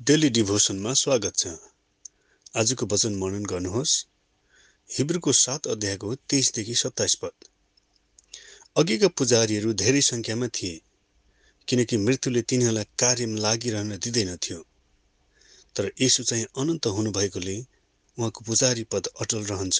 Daily 0.00 0.28
डिभोसनमा 0.28 0.92
स्वागत 0.92 1.36
छ। 1.36 1.46
आजको 2.56 2.86
वचन 2.86 3.14
मनन 3.14 3.44
गर्नुहोस्। 3.44 4.06
हिब्रूको 4.90 5.32
सात 5.32 5.66
अध्यायको 5.66 6.14
तेइसदेखि 6.14 6.74
सत्ताइस 6.74 7.14
पद। 7.14 7.32
अघिका 8.76 9.08
पुजारीहरू 9.08 9.72
धेरै 9.72 10.00
सङ्ख्यामा 10.00 10.48
थिए 10.48 10.80
किनकि 11.68 11.96
मृत्युले 11.96 12.42
तिनीहरूलाई 12.42 12.84
कार्यमा 12.98 13.40
लागिरहन 13.40 13.96
दिँदैनथ्यो 13.98 14.58
तर 15.76 15.90
यसो 16.00 16.22
चाहिँ 16.22 16.46
अनन्त 16.56 16.86
हुनुभएकोले 16.86 17.56
उहाँको 18.18 18.40
पुजारी 18.44 18.84
पद 18.84 19.06
अटल 19.20 19.42
रहन्छ। 19.44 19.78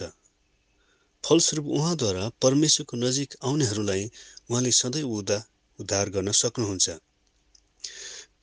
फलस्वरूप 1.24 1.66
उहाँद्वारा 1.66 2.24
परमेश्वरको 2.42 2.96
नजिक 2.96 3.36
आउनेहरूलाई 3.44 4.10
उहाँले 4.50 4.72
सधैँ 4.72 5.02
उदा 5.02 5.38
उद्धार 5.78 6.10
गर्न 6.10 6.32
सक्नुहुन्छ। 6.32 6.86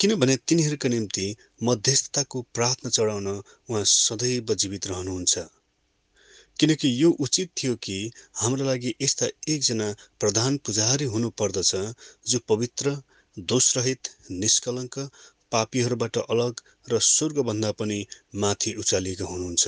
किनभने 0.04 0.36
तिनीहरूका 0.48 0.90
निम्ति 0.90 1.26
मध्यस्थताको 1.64 2.42
प्रार्थना 2.54 2.90
चढाउन 2.90 3.28
उहाँ 3.28 3.84
सदैव 3.84 4.54
जीवित 4.54 4.88
रहनुहुन्छ। 4.88 5.40
किनकि 6.60 7.04
यो 7.04 7.12
उचित 7.20 7.52
थियो 7.58 7.76
कि 7.76 7.96
हाम्रो 8.36 8.66
लागि 8.66 8.94
यस्ता 9.02 9.28
एकजना 9.50 9.88
प्रधान 10.20 10.58
पुजारी 10.58 11.06
हुनु 11.06 11.30
पर्दछ 11.30 11.72
जो 12.28 12.40
पवित्र 12.48 12.98
दोषरहित 13.38 14.10
निष्कलङ्क 14.32 15.00
पापीहरूबाट 15.52 16.18
अलग 16.18 16.62
र 16.92 17.00
स्वर्गभन्दा 17.00 17.72
पनि 17.72 18.06
माथि 18.36 18.74
उचालिएका 18.74 19.26
हुनुहुन्छ। 19.26 19.68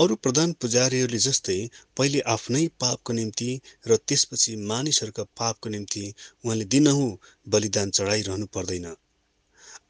अरू 0.00 0.14
प्रधान 0.24 0.52
पुजारीहरूले 0.62 1.18
जस्तै 1.22 1.56
पहिले 1.96 2.20
आफ्नै 2.34 2.60
पापको 2.82 3.12
निम्ति 3.12 3.48
र 3.88 3.96
त्यसपछि 4.08 4.52
मानिसहरूका 4.70 5.24
पापको 5.40 5.72
निम्ति 5.74 6.04
उहाँले 6.44 6.66
दिनहुँ 6.74 7.08
बलिदान 7.46 7.90
चढाइरहनु 7.90 8.46
पर्दैन। 8.54 8.86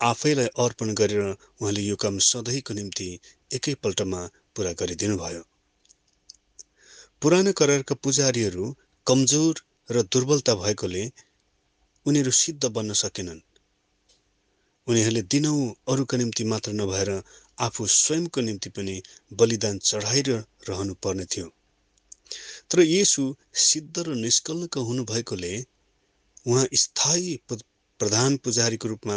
आफैलाई 0.02 0.48
अर्पण 0.64 0.94
गरेर 0.94 1.22
उहाँले 1.24 1.82
यो 1.82 1.96
काम 2.04 2.18
सधैँको 2.28 2.74
निम्ति 2.74 3.08
एकैपल्टमा 3.50 4.22
पुरा 4.56 4.72
गरिदिनु 4.80 5.16
भयो 5.18 5.42
पुरानो 7.22 7.52
करारका 7.52 7.94
पुजारीहरू 8.04 8.64
कमजोर 9.06 9.62
र 9.88 10.02
दुर्बलता 10.12 10.54
भएकोले 10.54 11.04
उनीहरू 12.06 12.32
सिद्ध 12.36 12.62
बन्न 12.76 12.92
सकेनन्। 13.02 13.40
उनीहरूले 14.90 15.22
दिनहुँ 15.32 15.74
अरूका 15.88 16.16
निम्ति 16.16 16.44
मात्र 16.44 16.72
नभएर 16.72 17.10
आफू 17.58 17.86
स्वयंको 17.86 18.40
निम्ति 18.40 18.70
पनि 18.76 18.94
बलिदान 19.32 19.78
चढाइरहनु 19.78 20.94
पर्ने 20.94 21.24
थियो। 21.24 21.48
तर 22.70 22.80
यसु 22.80 23.24
सिद्ध 23.54 23.98
र 23.98 24.14
निष्कलक 24.14 24.78
हुनुभएकोले 24.88 25.52
उहाँ 26.46 26.66
स्थायी 26.74 27.34
प्रधान 28.00 28.36
पुजारीको 28.36 28.88
रूपमा 28.88 29.16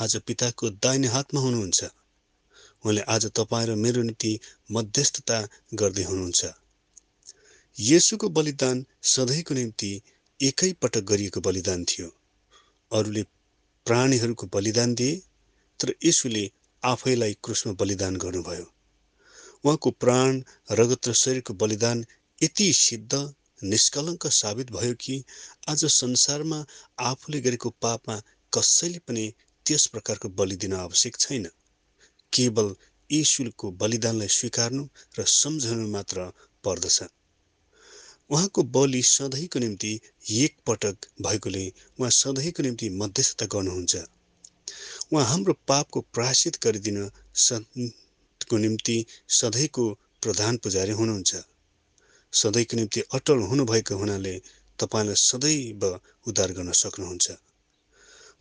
आज 0.00 0.16
पिताको 0.26 0.70
दाहिने 0.84 1.08
हातमा 1.08 1.40
हुनुहुन्छ। 1.40 1.84
उहाँले 1.84 3.00
आज 3.14 3.26
तपाईँ 3.26 3.66
र 3.66 3.74
मेरो 3.74 4.02
निम्ति 4.02 4.32
मध्यस्थता 4.72 5.38
गर्दै 5.74 6.02
हुनुहुन्छ। 6.02 6.52
यसुको 7.78 8.28
बलिदान 8.28 8.84
सधैँको 9.02 9.54
निम्ति 9.54 9.90
एकै 10.40 10.72
पटक 10.82 11.04
गरिएको 11.10 11.40
बलिदान 11.40 11.84
थियो। 11.84 12.08
अरूले 12.92 13.22
प्राणीहरूको 13.86 14.46
बलिदान 14.46 14.94
दिए 14.94 15.22
तर 15.80 15.94
यसुले 16.04 16.50
आफैलाई 16.82 17.36
क्रुसमा 17.44 17.72
बलिदान 17.72 18.16
गर्नुभयो। 18.16 18.66
उहाँको 19.64 19.90
प्राण 19.90 20.42
रगत 20.70 21.08
र 21.08 21.12
शरीरको 21.12 21.54
बलिदान 21.54 22.04
यति 22.42 22.72
सिद्ध 22.72 23.34
निष्कलङ्क 23.64 24.26
साबित 24.26 24.70
भयो 24.70 24.94
कि 24.94 25.24
आज 25.68 25.84
संसारमा 25.84 26.64
आफूले 26.98 27.40
गरेको 27.40 27.70
पापमा 27.70 28.16
कसैले 28.52 28.98
पनि 28.98 29.24
त्यस 29.66 29.86
प्रकारको 29.86 30.28
बलि 30.28 30.56
दिन 30.56 30.72
आवश्यक 30.74 31.16
छैन। 31.16 31.48
केवल 32.32 32.74
यशुलको 33.12 33.70
बलिदानलाई 33.70 34.28
स्वीकार्नु 34.28 34.88
र 35.18 35.24
सम्झनु 35.24 35.86
मात्र 35.88 36.32
पर्दछ। 36.64 37.02
उहाँको 38.30 38.62
बलि 38.74 39.02
सधैँको 39.02 39.58
निम्ति 39.58 40.00
एकपटक 40.32 41.06
भएकोले 41.22 41.64
उहाँ 42.00 42.10
सधैँको 42.10 42.62
निम्ति 42.62 42.88
मध्यस्थता 43.00 43.46
गर्नुहुन्छ। 43.46 43.96
उहाँ 45.12 45.24
हाम्रो 45.24 45.54
पापको 45.68 46.00
प्रायश्चित 46.14 46.58
गरिदिन 46.64 46.98
को 48.50 48.56
निम्ति 48.56 48.96
सधैँको 49.28 49.84
प्रधान 50.22 50.56
पुजारी 50.56 50.92
हुनुहुन्छ। 50.92 51.34
सधैँको 52.32 52.76
निम्ति 52.76 53.00
अटल 53.14 53.38
हुनुभएको 53.50 53.96
हुनाले 53.96 54.34
तपाईँलाई 54.78 55.14
सदैव 55.20 55.84
उद्धार 56.28 56.52
गर्न 56.52 56.72
सक्नुहुन्छ। 56.72 57.30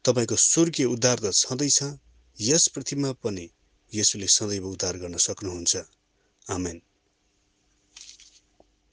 तपाईँको 0.05 0.35
स्वर्गीय 0.35 0.85
उद्धार 0.85 1.19
त 1.19 1.31
छँदैछ 1.33 1.79
यस 2.38 2.67
पृथ्वीमा 2.67 3.11
पनि 3.23 3.50
यसुले 3.91 4.27
सदैव 4.27 4.65
उद्धार 4.67 4.97
गर्न 4.97 5.17
सक्नुहुन्छ। 5.17 5.77
आमेन। 6.47 6.81